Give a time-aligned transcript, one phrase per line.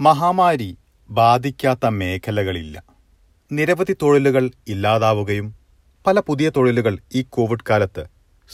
[0.00, 0.78] മഹാമാരി
[1.10, 2.82] ബാധിക്കാത്ത മേഖലകളില്ല.
[3.52, 5.54] നിരവധി തൊഴിലുകൾ ഇല്ലാതാവുകയും
[6.06, 8.06] പല പുതിയ തൊഴിലുകൾ ഈ കോവിഡ് കാലത്ത്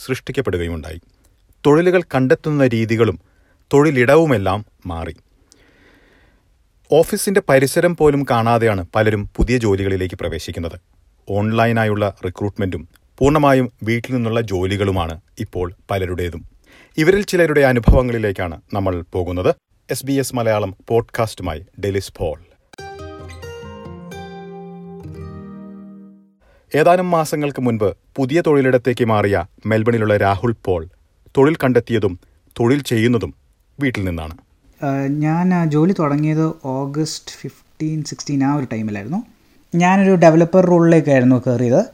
[0.05, 1.01] സൃഷ്ടിക്കപ്പെടുകയുമുണ്ടായി.
[1.67, 3.21] തൊഴിലുകൾ കണ്ടെത്തുന്ന രീതികളും
[3.73, 5.17] തൊഴിലിടവുമെല്ലാം മാറി.
[6.93, 10.81] ഓഫീസിന്റെ പരിസരം പോലും കാണാതെയാണ് പലരും പുതിയ ജോലികളിലേക്ക് പ്രവേശിക്കുന്നത്.
[11.29, 12.89] ഓൺലൈനായുള്ള റിക്രൂട്ട്മെന്റും
[13.19, 16.45] പൂർണമായും വീട്ടിൽ നിന്നുള്ള ജോലികളുമാണ് ഇപ്പോൾ പലരുടേതും.
[16.97, 19.55] ഇവരിൽ ചിലരുടെ അനുഭവങ്ങളിലേക്കാണ് നമ്മൾ പോകുന്നത്.
[19.91, 22.41] എസ് ബി എസ് മലയാളം പോഡ്കാസ്റ്റുമായി ഡെലിസ് പോൾ.
[26.75, 30.89] ഏതാനും മാസങ്ങൾക്ക് മുൻപ് പുതിയ തൊഴിലിടത്തേക്ക് മാറിയ മെൽബണിലുള്ള രാഹുൽ പോൾ
[31.37, 32.21] തൊഴിൽ കണ്ടെത്തിയതും
[32.61, 33.35] തൊഴിൽ ചെയ്യുന്നതും
[33.81, 34.37] വീട്ടിൽ നിന്നാണ്.
[35.09, 39.23] ഞാൻ ജോലി തുടങ്ങിയത് ഓഗസ്റ്റ് ഫിഫ്റ്റീൻ സിക്സ്റ്റീൻ ആ ഒരു ടൈമിലായിരുന്നു.
[39.75, 41.85] ഞാനൊരു ഡെവലപ്പർ റോളിലേക്കായിരുന്നു കയറിയത്.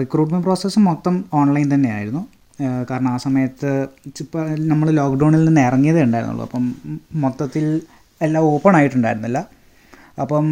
[0.00, 2.26] റിക്രൂട്ട്മെന്റ് പ്രോസസ്സ് മൊത്തം ഓൺലൈൻ തന്നെയായിരുന്നു.
[2.90, 3.70] കാരണം ആ സമയത്ത്
[4.22, 6.44] ഇപ്പോൾ നമ്മൾ ലോക്ക്ഡൗണിൽ നിന്ന് ഇറങ്ങിയതേ ഉണ്ടായിരുന്നുള്ളൂ.
[6.48, 6.64] അപ്പം
[7.24, 7.66] മൊത്തത്തിൽ
[8.20, 9.38] എല്ലാം ഓപ്പൺ ആയിട്ടുണ്ടായിരുന്നില്ല.
[10.22, 10.46] അപ്പം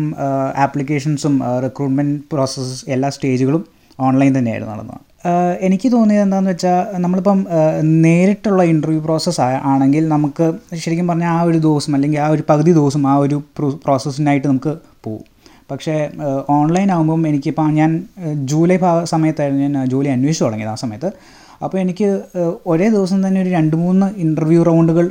[0.65, 3.63] ആപ്ലിക്കേഷൻസും റിക്രൂട്ട്മെന്റ് പ്രോസസ്സ് എല്ലാ സ്റ്റേജുകളും
[4.01, 5.03] ഓൺലൈൻ തന്നെയായിരുന്നു നടന്നത്.
[5.67, 7.39] എനിക്ക് തോന്നിയത് എന്താണെന്ന് വെച്ചാൽ നമ്മളിപ്പം
[8.03, 10.47] നേരിട്ടുള്ള ഇന്റർവ്യൂ പ്രോസസ്സ് ആണെങ്കിൽ നമുക്ക്
[10.83, 13.43] ശരിക്കും പറഞ്ഞാൽ ആ ഒരു ദിവസം അല്ലെങ്കിൽ ആ ഒരു പകുതി ദിവസം ആ ഒരു
[13.87, 14.75] പ്രോസസ്സിനായിട്ട് നമുക്ക്
[15.07, 15.25] പോകും
[15.71, 15.95] പക്ഷേ
[16.59, 17.91] ഓൺലൈൻ ആകുമ്പം എനിക്കിപ്പോൾ ഞാൻ
[18.51, 18.77] ജൂലൈ
[19.15, 21.11] സമയത്തായിരുന്നു ഞാൻ ജോലി അന്വേഷിച്ച് തുടങ്ങിയത് ആ സമയത്ത്.
[21.65, 22.09] അപ്പോൾ എനിക്ക്
[22.73, 25.07] ഒരേ ദിവസം തന്നെ ഒരു രണ്ട് മൂന്ന് ഇന്റർവ്യൂ റൗണ്ടുകൾ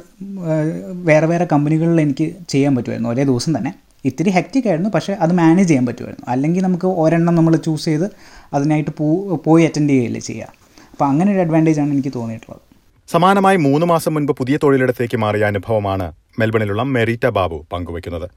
[1.10, 3.72] വേറെ വേറെ കമ്പനികളിൽ എനിക്ക് ചെയ്യാൻ പറ്റുമായിരുന്നു ഒരേ ദിവസം തന്നെ.
[4.10, 6.26] ഇത്തിരി ഹെക്റ്റിക് ആയിരുന്നു പക്ഷേ അത് മാനേജ് ചെയ്യാൻ പറ്റുമായിരുന്നു.
[6.34, 8.08] അല്ലെങ്കിൽ നമുക്ക് ഒരെണ്ണം നമ്മൾ ചൂസ് ചെയ്ത്
[8.54, 9.08] അതിനായിട്ട് പോ
[9.48, 10.52] പോയി അറ്റൻഡ് ചെയ്യുകയല്ലേ ചെയ്യുക.
[10.92, 12.62] അപ്പോൾ അങ്ങനെ ഒരു അഡ്വാന്റേജ് ആണ് എനിക്ക് തോന്നിയിട്ടുള്ളത്.
[13.10, 16.08] സമാനമായി മൂന്ന് മാസം മുൻപ് പുതിയ തൊഴിലിടത്തേക്ക് മാറിയ അനുഭവമാണ്
[16.40, 18.28] മെൽബണിലുള്ള മെറീറ്റ ബാബു പങ്കുവയ്ക്കുന്നത്.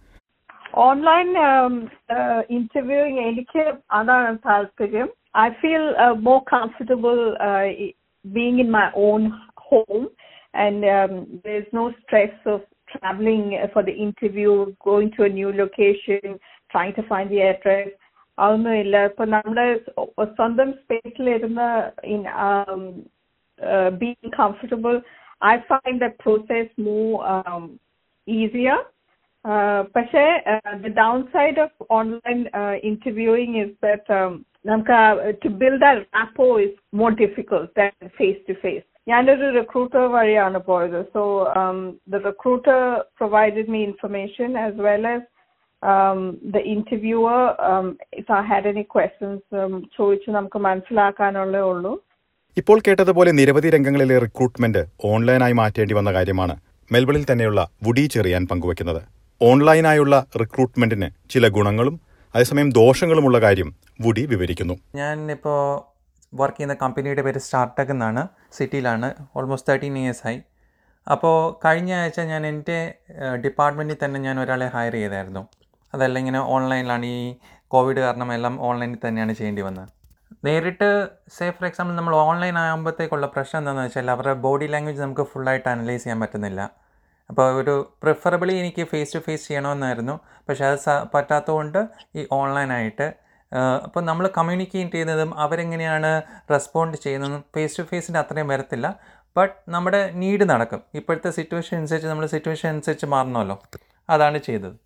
[0.89, 1.29] ഓൺലൈൻ
[2.56, 3.62] ഇന്റർവ്യൂയിങ് എനിക്ക്
[3.98, 5.09] അതാണ് താല്പര്യം.
[5.45, 5.84] I feel
[6.27, 7.17] more comfortable
[8.25, 9.23] Being in my own
[9.66, 10.03] home
[10.63, 10.81] and
[11.45, 12.63] there is no stress of
[12.94, 16.25] traveling for the interview, going to a new location,
[16.72, 17.87] trying to find the address.
[18.37, 19.65] അതൊന്നുമില്ല ഇപ്പൊ നമ്മുടെ
[20.37, 21.67] സ്വന്തം സ്പേസിലിരുന്ന്
[22.14, 22.21] in
[23.99, 24.95] being comfortable
[25.45, 27.11] I find the process move
[28.27, 28.80] easier
[29.95, 30.23] പക്ഷേ
[30.81, 30.92] the
[31.36, 32.39] downside of online
[32.83, 34.17] interviewing is that
[34.64, 34.98] നമുക്ക്
[35.42, 41.01] to build a rapport is more difficult than face to face ഞാനൊരു recruiter വഴിയാണ് പോയത്.
[41.14, 41.20] So
[42.13, 42.80] the recruiter
[43.18, 45.27] provided me information as well as
[46.55, 47.41] the interviewer
[48.20, 49.57] if I had any questions
[49.97, 51.92] ചോദിച്ച് നമുക്ക് മനസ്സിലാക്കാനുള്ളേ ഉള്ളൂ.
[52.57, 54.83] ഇപ്പോൾ കേട്ടതുപോലെ നിരവധി രംഗങ്ങളിലെ റിക്രൂട്ട്മെന്റ്
[55.13, 56.57] ഓൺലൈനായി മാറ്റേണ്ടി വന്ന കാര്യമാണ്
[56.91, 59.02] മെൽബണിൽ തന്നെയുള്ള വുഡി ചെറിയാൻ പങ്കുവയ്ക്കുന്നത്.
[59.41, 61.97] ഓൺലൈനായുള്ള റിക്രൂട്ട്മെന്റിന് ചില ഗുണങ്ങളും
[62.38, 63.68] അതേസമയം ദോഷങ്ങളുമുള്ള കാര്യം
[64.04, 64.74] വുഡി വിവരിക്കുന്നു.
[64.94, 65.56] ഞാൻ ഇപ്പോൾ
[66.40, 68.22] വർക്ക് ചെയ്യുന്ന കമ്പനിയുടെ പേര് സ്റ്റാർട്ടക് എന്നാണ്.
[68.56, 70.38] സിറ്റിയിലാണ് ഓൾമോസ്റ്റ് തേർട്ടീൻ ഇയേഴ്സ് ആയി.
[71.06, 72.78] അപ്പോൾ കഴിഞ്ഞ ആഴ്ച ഞാൻ എന്റെ
[73.44, 75.42] ഡിപ്പാർട്ട്മെന്റിൽ തന്നെ ഞാൻ ഒരാളെ ഹയർ ചെയ്തായിരുന്നു.
[75.94, 77.20] അതല്ല ഇങ്ങനെ ഓൺലൈനിലാണ് ഈ
[77.74, 79.88] കോവിഡ് കാരണം എല്ലാം ഓൺലൈനിൽ തന്നെയാണ് ചെയ്യേണ്ടി വന്നത്.
[80.44, 80.88] നേരിട്ട്
[81.38, 86.05] സേ ഫോർ എക്സാമ്പിൾ നമ്മൾ ഓൺലൈൻ ആകുമ്പോഴത്തേക്കുള്ള പ്രശ്നം എന്താണെന്ന് വെച്ചാൽ അവരുടെ ബോഡി ലാംഗ്വേജ് നമുക്ക് ഫുള്ളായിട്ട് അനലൈസ്
[86.05, 86.70] ചെയ്യാൻ പറ്റുന്നില്ല.
[87.30, 90.14] അപ്പോൾ ഒരു പ്രിഫറബിളി എനിക്ക് ഫേസ് ടു ഫേസ് ചെയ്യണമെന്നായിരുന്നു.
[90.48, 90.78] പക്ഷേ അത്
[91.14, 91.80] പറ്റാത്തതുകൊണ്ട്
[92.16, 93.08] ഈ ഓൺലൈനായിട്ട്
[93.86, 96.11] അപ്പോൾ നമ്മൾ കമ്മ്യൂണിക്കേറ്റ് ചെയ്യുന്നതും അവരെങ്ങനെയാണ്
[96.52, 98.86] റെസ്പോണ്ട് ചെയ്യുന്നതും ഫേസ് ടു ഫേസിന്റെ അത്രയും വരത്തില്ല.
[99.36, 100.80] ബട്ട് നമ്മുടെ നീഡ് നടക്കും.
[100.94, 103.56] ഇപ്പോഴത്തെ സിറ്റുവേഷൻ അനുസരിച്ച് നമ്മൾ സിറ്റുവേഷൻ അനുസരിച്ച് മാറണമല്ലോ.
[104.11, 104.77] അതാണ് ചെയ്തത്.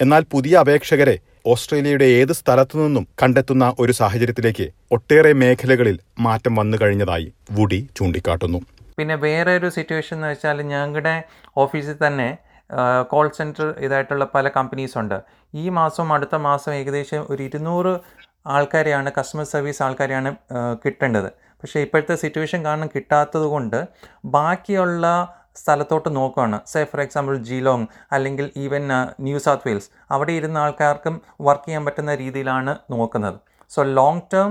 [0.00, 1.16] എന്നാൽ പുതിയ അപേക്ഷകരെ
[1.46, 8.60] ഓസ്ട്രേലിയയുടെ ഏത് സ്ഥലത്തു നിന്നും കണ്ടെത്തുന്ന ഒരു സാഹചര്യത്തിലേക്ക് ഒട്ടേറെ മേഖലകളിൽ മാറ്റം വന്നു കഴിഞ്ഞതായി വുഡി ചൂണ്ടിക്കാട്ടുന്നു.
[8.98, 11.14] പിന്നെ വേറെ ഒരു സിറ്റുവേഷൻ എന്ന് വെച്ചാൽ ഞങ്ങളുടെ
[11.64, 12.28] ഓഫീസിൽ തന്നെ
[13.12, 15.18] കോൾ സെന്റർ ഇതായിട്ടുള്ള പല കമ്പനീസ് ഉണ്ട്.
[15.62, 17.92] ഈ മാസവും അടുത്ത മാസം ഏകദേശം ഒരു ഇരുന്നൂറ്
[18.56, 20.30] ആൾക്കാരെയാണ് കസ്റ്റമർ സർവീസ് ആൾക്കാരെയാണ്
[20.82, 21.30] കിട്ടേണ്ടത്.
[21.62, 23.78] പക്ഷേ ഇപ്പോഴത്തെ സിറ്റുവേഷൻ കാരണം കിട്ടാത്തത് കൊണ്ട്
[24.36, 25.04] ബാക്കിയുള്ള
[25.60, 28.84] സ്ഥലത്തോട്ട് നോക്കുകയാണ് സേ ഫോർ എക്സാമ്പിൾ ജിലോങ് അല്ലെങ്കിൽ ഈവൻ
[29.26, 31.14] ന്യൂ സൗത്ത് വെയിൽസ് അവിടെ ഇരുന്ന ആൾക്കാർക്കും
[31.46, 33.38] വർക്ക് ചെയ്യാൻ പറ്റുന്ന രീതിയിലാണ് നോക്കുന്നത്.
[33.74, 34.50] So long term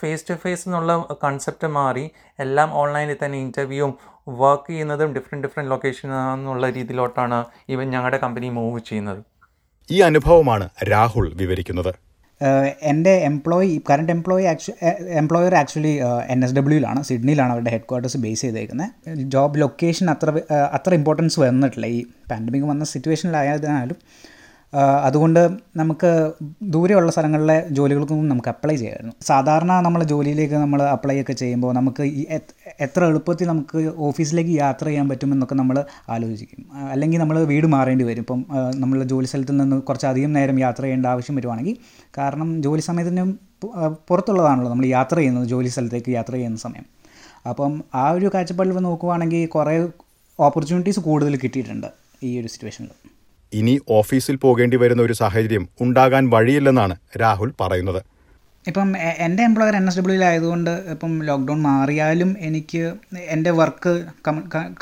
[0.00, 0.92] face to face എന്നുള്ള
[1.24, 2.04] കൺസെപ്റ്റ് മാറി.
[2.44, 3.92] എല്ലാം ഓൺലൈനിൽ തന്നെ ഇന്റർവ്യൂവും
[4.40, 7.38] വർക്ക് ചെയ്യുന്നതും ഡിഫറെന്റ് ഡിഫറെന്റ് ലൊക്കേഷൻ എന്നുള്ള രീതിയിലോട്ടാണ്
[7.74, 9.20] ഇവൻ ഞങ്ങളുടെ കമ്പനി മൂവ് ചെയ്യുന്നത്.
[9.88, 11.92] ഈ അനുഭവമാണ് രാഹുൽ വിവരിക്കുന്നത്.
[12.90, 14.72] എന്റെ എംപ്ലോയി കറണ്ട് എംപ്ലോയി ആക്ച്വ
[15.20, 15.92] എംപ്ലോയർ ആക്ച്വലി
[16.34, 20.30] എൻ എസ് ഡബ്ല്യൂയിലാണ് സിഡ്നിയിലാണ് അവരുടെ ഹെഡ് ക്വാർട്ടേഴ്സ് ബേസ് ചെയ്തേക്കുന്നത് ജോബ് ലൊക്കേഷൻ അത്ര
[20.76, 21.86] അത്ര ഇമ്പോർട്ടൻസ് വന്നിട്ടില്ല.
[21.86, 23.98] ഈ പാൻഡമിക് വന്ന സിറ്റുവേഷനിലായതിനാലും
[25.06, 25.40] അതുകൊണ്ട്
[25.80, 26.10] നമുക്ക്
[26.74, 29.12] ദൂരെയുള്ള സ്ഥലങ്ങളിലെ ജോലികൾക്കൊന്നും നമുക്ക് അപ്ലൈ ചെയ്യായിരുന്നു.
[29.28, 32.02] സാധാരണ നമ്മൾ ജോലിയിലേക്ക് നമ്മൾ അപ്ലൈ ഒക്കെ ചെയ്യുമ്പോൾ നമുക്ക്
[32.86, 33.78] എത്ര എളുപ്പത്തിൽ നമുക്ക്
[34.08, 35.78] ഓഫീസിലേക്ക് യാത്ര ചെയ്യാൻ പറ്റുമെന്നൊക്കെ നമ്മൾ
[36.14, 36.64] ആലോചിക്കും.
[36.92, 38.24] അല്ലെങ്കിൽ നമ്മൾ വീട് മാറേണ്ടി വരും.
[38.26, 38.40] ഇപ്പം
[38.82, 41.76] നമ്മൾ ജോലി സ്ഥലത്തിൽ നിന്ന് കുറച്ചധികം നേരം യാത്ര ചെയ്യേണ്ട ആവശ്യം വരുവാണെങ്കിൽ
[42.18, 43.24] കാരണം ജോലി സമയത്തിന്
[44.08, 46.86] പുറത്തുള്ളതാണല്ലോ നമ്മൾ യാത്ര ചെയ്യുന്നത് ജോലി സ്ഥലത്തേക്ക് യാത്ര ചെയ്യുന്ന സമയം.
[47.50, 49.74] അപ്പം ആ ഒരു കാഴ്ചപ്പാടിൽ നോക്കുവാണെങ്കിൽ കുറേ
[50.38, 51.88] ഓപ്പർച്യൂണിറ്റീസ് കൂടുതൽ കിട്ടിയിട്ടുണ്ട്
[52.22, 52.92] ഈ ഒരു സിറ്റുവേഷനിൽ
[53.60, 58.00] ഇനി ഓഫീസിൽ പോകേണ്ടി വരുന്ന ഒരു സാഹചര്യം ഉണ്ടാകാൻ വഴിയില്ലെന്നാണ് രാഹുൽ പറയുന്നത്.
[58.68, 58.88] ഇപ്പം
[59.26, 62.82] എന്റെ എംപ്ലോയർ എൻ എസ് ഡബ്ല്യൂയിലായതുകൊണ്ട് ഇപ്പം ലോക്ക്ഡൗൺ മാറിയാലും എനിക്ക്
[63.34, 63.92] എന്റെ work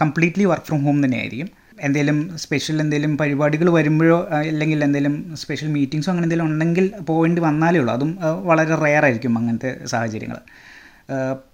[0.03, 1.49] completely work from home തന്നെയായിരിക്കും.
[1.87, 4.19] എന്തെങ്കിലും സ്പെഷ്യൽ എന്തെങ്കിലും പരിപാടികൾ വരുമ്പോഴോ
[4.51, 7.93] അല്ലെങ്കിൽ എന്തെങ്കിലും സ്പെഷ്യൽ മീറ്റിങ്സോ അങ്ങനെ എന്തെങ്കിലും ഉണ്ടെങ്കിൽ പോകേണ്ടി വന്നാലേ ഉള്ളൂ.
[7.95, 8.13] അതും
[8.51, 10.39] വളരെ റെയർ ആയിരിക്കും അങ്ങനത്തെ സാഹചര്യങ്ങൾ.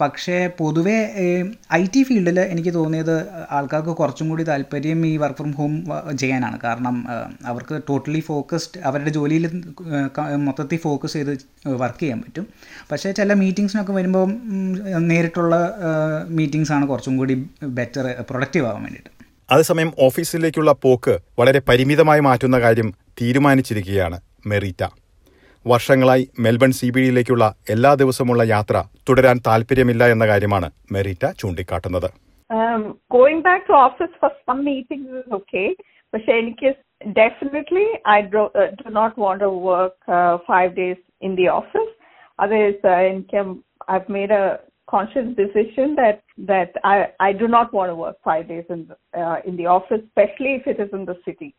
[0.00, 0.96] പക്ഷേ പൊതുവേ
[1.72, 3.14] ഐ ടി ഫീൽഡിൽ എനിക്ക് തോന്നിയത്
[3.50, 5.72] ആൾക്കാർക്ക് കുറച്ചും കൂടി താല്പര്യം ഈ വർക്ക് ഫ്രം ഹോം
[6.18, 6.60] ചെയ്യാനാണ്.
[6.64, 7.06] കാരണം
[7.46, 9.46] അവർക്ക് ടോട്ടലി ഫോക്കസ്ഡ് അവരുടെ ജോലിയിൽ
[10.36, 11.32] മൊത്തത്തിൽ ഫോക്കസ് ചെയ്ത്
[11.66, 12.46] വർക്ക് ചെയ്യാൻ പറ്റും.
[12.92, 14.26] പക്ഷേ ചില മീറ്റിങ്സിനൊക്കെ വരുമ്പോൾ
[14.98, 15.74] നേരിട്ടുള്ള
[16.28, 19.10] മീറ്റിങ്സ് ആണ് കുറച്ചും കൂടി ബെറ്റർ പ്രൊഡക്റ്റീവ് ആവാൻ വേണ്ടിയിട്ട്.
[19.50, 25.07] അതേസമയം ഓഫീസിലേക്കുള്ള പോക്ക് വളരെ പരിമിതമായി മാറ്റുന്ന കാര്യം തീരുമാനിച്ചിരിക്കുകയാണ് മെറീറ്റ.
[25.70, 28.76] വർഷങ്ങളായി മെൽബൺ സി ബി ഡിയിലേക്കുള്ള എല്ലാ ദിവസമുള്ള യാത്ര
[29.08, 32.08] തുടരാൻ താല്പര്യമില്ല എന്ന കാര്യമാണ് മെറിറ്റ ചൂണ്ടിക്കാട്ടുന്നത്.
[33.10, 35.64] Going back to office for some meeting okay
[36.12, 36.68] പക്ഷെ എനിക്ക്
[37.18, 38.44] definitely I do
[39.00, 40.18] not to work
[40.48, 41.92] five days in the office
[42.38, 42.54] അത്
[43.10, 43.40] എനിക്ക്
[43.90, 44.42] I made a
[44.88, 46.20] conscious decision that
[46.52, 46.80] that
[47.28, 48.70] I do not want work five days
[49.48, 51.50] in the office specially if it is in the city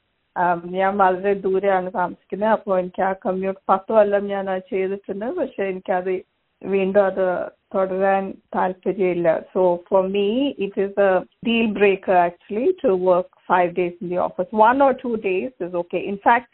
[0.78, 2.52] ഞാൻ വളരെ ദൂരെയാണ് താമസിക്കുന്നത്.
[2.58, 5.28] അപ്പോൾ എനിക്ക് ആ commute പത്ത് കൊല്ലം ഞാൻ അത് ചെയ്തിട്ടുണ്ട്.
[5.40, 6.14] പക്ഷെ എനിക്കത്
[6.62, 7.26] വീണ്ടും അത്
[7.74, 8.24] തുടരാൻ
[8.56, 9.28] താല്പര്യമില്ല.
[9.54, 10.28] So for me
[10.66, 11.12] it is a
[11.50, 15.76] deal breaker actually to work five days in the office one or two days is
[15.84, 16.50] okay in fact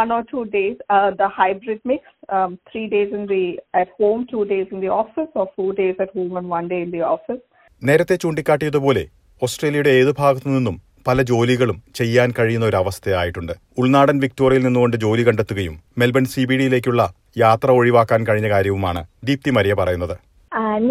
[0.00, 4.26] one or two days, uh, the hybrid mix, um, three days in the at home,
[4.32, 7.02] two days in the office, or four days at home and one day in the
[7.16, 7.40] office.
[7.82, 9.04] നേരത്തെ ചൂണ്ടിക്കാട്ടിയതുപോലെ
[9.42, 10.76] ഓസ്ട്രേലിയയുടെ ഏത് ഭാഗത്തു നിന്നും
[11.06, 13.52] പല ജോലികളും ചെയ്യാൻ കഴിയുന്ന ഒരു അവസ്ഥയായിട്ടുണ്ട്.
[13.78, 17.02] ഉൾനാടൻ വിക്ടോറിയയിൽ നിന്നുകൊണ്ട് ജോലി കണ്ടെത്തുകയും മെൽബൺ സി ബി ഡിയിലേക്കുള്ള
[17.44, 20.14] യാത്ര ഒഴിവാക്കാൻ കഴിഞ്ഞ കാര്യവുമാണ് ദീപ്തി മരിയ പറയുന്നത്.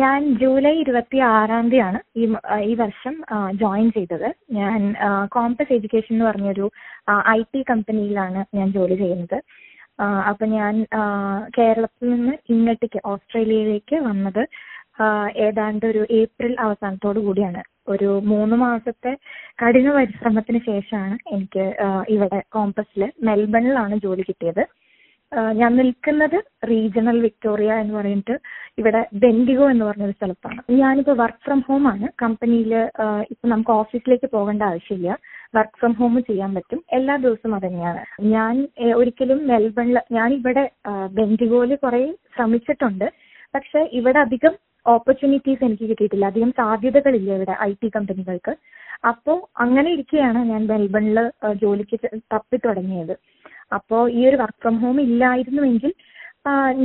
[0.02, 2.24] ഞാൻ ജൂലൈ ഇരുപത്തി ആറാം തീയതിയാണ് ഈ
[2.70, 3.16] ഈ വർഷം
[3.62, 4.30] ജോയിൻ ചെയ്തത്.
[4.60, 4.80] ഞാൻ
[5.36, 6.66] കോമ്പസ് എഡ്യൂക്കേഷൻ എന്ന് പറഞ്ഞൊരു
[7.38, 9.38] ഐ ടി കമ്പനിയിലാണ് ഞാൻ ജോലി ചെയ്യുന്നത്.
[10.30, 10.74] അപ്പൊ ഞാൻ
[11.58, 14.44] കേരളത്തിൽ നിന്ന് ഇങ്ങോട്ടേക്ക് ഓസ്ട്രേലിയയിലേക്ക് വന്നത്
[15.46, 17.62] ഏതാണ്ട് ഒരു ഏപ്രിൽ അവസാനത്തോടു കൂടിയാണ്.
[17.88, 19.12] ഒരു മൂന്ന് മാസത്തെ
[19.62, 21.66] കഠിന പരിശ്രമത്തിന് ശേഷമാണ് എനിക്ക്
[22.10, 24.64] ഇവിടെ കോമ്പസിൽ മെൽബണിലാണ് ജോലി കിട്ടിയത്.
[25.60, 26.38] ഞാൻ നിൽക്കുന്നത്
[26.70, 28.36] റീജിയണൽ വിക്ടോറിയ എന്ന് പറഞ്ഞിട്ട്
[28.80, 30.62] ഇവിടെ ബെൻഡിഗോ എന്ന് പറഞ്ഞൊരു സ്ഥലത്താണ്.
[30.80, 32.08] ഞാനിപ്പോൾ വർക്ക് ഫ്രം ഹോം ആണ്.
[32.24, 32.74] കമ്പനിയിൽ
[33.32, 35.18] ഇപ്പൊ നമുക്ക് ഓഫീസിലേക്ക് പോകേണ്ട ആവശ്യമില്ല.
[35.56, 36.82] വർക്ക് ഫ്രം ഹോം ചെയ്യാൻ പറ്റും.
[36.98, 38.04] എല്ലാ ദിവസവും അത് തന്നെയാണ്.
[38.34, 38.56] ഞാൻ
[39.00, 40.66] ഒരിക്കലും മെൽബണിൽ ഞാൻ ഇവിടെ
[41.20, 42.02] ബെൻഡിഗോയിൽ കുറേ
[42.36, 43.08] ശ്രമിച്ചിട്ടുണ്ട്.
[43.56, 44.54] പക്ഷെ ഇവിടെ അധികം
[44.86, 46.26] ഓപ്പർച്യൂണിറ്റീസ് എനിക്ക് കിട്ടിയിട്ടില്ല.
[46.32, 48.54] അധികം സാധ്യതകളില്ല ഇവിടെ ഐ ടി കമ്പനികൾക്ക്
[49.12, 51.20] അപ്പോൾ അങ്ങനെ ഇരിക്കുകയാണ് ഞാൻ മെൽബണിൽ
[51.62, 51.98] ജോലിക്ക്
[52.34, 53.14] തപ്പി തുടങ്ങിയത്.
[53.78, 55.94] അപ്പോൾ ഈ ഒരു വർക്ക് ഫ്രം ഹോം ഇല്ലായിരുന്നുവെങ്കിൽ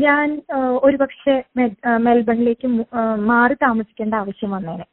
[0.04, 0.26] ഞാൻ
[0.56, 1.34] ഒരു ഒരുപക്ഷെ
[2.06, 2.69] മെൽബണിലേക്ക്
[3.31, 4.87] മാറി താമസിക്കേണ്ട ആവശ്യം വന്നേനെ.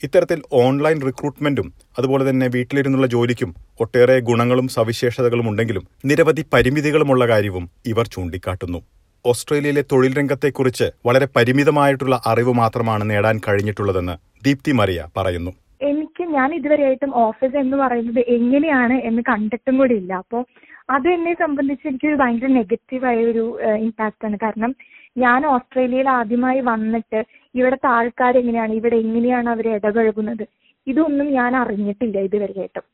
[0.00, 1.68] ഇത്തരത്തിൽ ഓൺലൈൻ റിക്രൂട്ട്മെന്റും
[1.98, 3.50] അതുപോലെ തന്നെ വീട്ടിലിരുന്നുള്ള ജോലിക്കും
[3.84, 8.80] ഒട്ടേറെ ഗുണങ്ങളും സവിശേഷതകളും ഉണ്ടെങ്കിലും നിരവധി പരിമിതികളുമുള്ള കാര്യവും ഇവർ ചൂണ്ടിക്കാട്ടുന്നു.
[9.30, 14.14] ഓസ്ട്രേലിയയിലെ തൊഴിൽ രംഗത്തെക്കുറിച്ച് വളരെ പരിമിതമായിട്ടുള്ള അറിവ് മാത്രമാണ് നേടാൻ കഴിഞ്ഞിട്ടുള്ളതെന്ന്
[14.46, 15.52] ദീപ്തി മറിയ പറയുന്നു.
[15.90, 20.12] എനിക്ക് ഞാൻ ഇതുവരെയായിട്ടും ഓഫീസ് എന്ന് പറയുന്നത് എങ്ങനെയാണ് എന്ന് കണ്ടിട്ടും കൂടി ഇല്ല.
[20.22, 20.42] അപ്പോൾ
[20.94, 23.44] അത് എന്നെ സംബന്ധിച്ച് എനിക്ക് ഭയങ്കര നെഗറ്റീവായ ഒരു
[23.86, 24.38] ഇമ്പാക്റ്റ് ആണ്.
[24.44, 24.72] കാരണം
[25.24, 27.20] ഞാൻ ഓസ്ട്രേലിയയിൽ ആദ്യമായി വന്നിട്ട്
[27.54, 30.44] ഇവിടുത്തെ ആൾക്കാർ എങ്ങനെയാണ് ഇവിടെ എങ്ങനെയാണ് അവർ ഇടപഴകുന്നത്?
[30.86, 32.84] ഇതൊന്നും ഞാൻ അറിഞ്ഞിട്ടില്ല ഇതുവരെയായിട്ടും.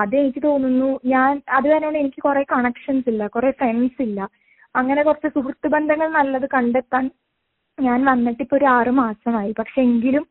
[0.00, 4.20] അത് എനിക്ക് തോന്നുന്നു ഞാൻ അത് തന്നെയാണ് എനിക്ക് കുറെ കണക്ഷൻസ് ഇല്ല കുറെ ഫ്രണ്ട്സ് ഇല്ല.
[4.80, 7.04] അങ്ങനെ കുറച്ച് സുഹൃത്ത് ബന്ധങ്ങൾ നല്ലത് കണ്ടെത്താൻ
[7.78, 9.50] ഞാൻ വന്നിട്ട് ഇപ്പൊ ഒരു ആറ് മാസമായി.
[9.60, 10.24] പക്ഷെ എങ്കിലും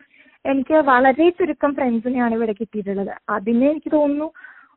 [0.45, 3.13] എനിക്ക് വളരെ ചുരുക്കം ഫ്രണ്ട്സിനെയാണ് ഇവിടെ കിട്ടിയിട്ടുള്ളത്.
[3.35, 4.27] അതിന് എനിക്ക് തോന്നുന്നു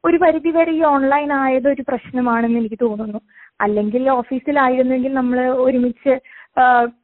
[0.04, 3.20] ഒരു പരിധി വരെ ഈ ഓൺലൈൻ ആയത് ഒരു പ്രശ്നമാണെന്ന് എനിക്ക് തോന്നുന്നു.
[3.64, 6.12] അല്ലെങ്കിൽ ഓഫീസിലായിരുന്നെങ്കിൽ നമ്മൾ ഒരുമിച്ച്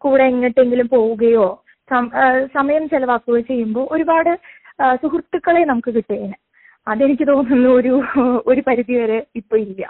[0.04, 1.46] കൂടെ എങ്ങോട്ടെങ്കിലും പോവുകയോ
[2.56, 4.30] സമയം ചെലവാക്കുകയോ ചെയ്യുമ്പോൾ ഒരുപാട്
[5.02, 6.36] സുഹൃത്തുക്കളെ നമുക്ക് കിട്ടുകയാണ്.
[6.86, 7.92] അതെനിക്ക് തോന്നുന്നു ഒരു
[8.50, 9.82] ഒരു പരിധി വരെ ഇപ്പൊ ഇല്ല.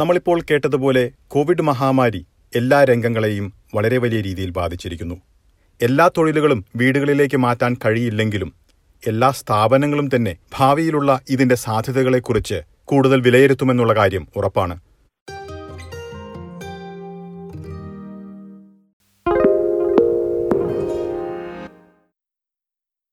[0.00, 2.20] നമ്മളിപ്പോൾ കേട്ടതുപോലെ കോവിഡ് മഹാമാരി
[2.56, 5.16] എല്ലാ രംഗങ്ങളെയും വളരെ വലിയ രീതിയിൽ ബാധിച്ചിരിക്കുന്നു.
[5.80, 8.50] എല്ലാ തൊഴിലുകളും വീടുകളിലേക്ക് മാറ്റാൻ കഴിയില്ലെങ്കിലും
[9.06, 14.76] എല്ലാ സ്ഥാപനങ്ങളും തന്നെ ഭാവിയിലുള്ള ഇതിന്റെ സാധ്യതകളെക്കുറിച്ച് കൂടുതൽ വിലയിരുത്തുമെന്നുള്ള കാര്യം ഉറപ്പാണ്.